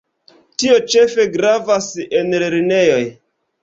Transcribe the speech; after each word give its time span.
Tio 0.63 0.77
ĉefe 0.93 1.27
gravas 1.37 1.93
en 2.23 2.37
lernejoj. 2.45 3.03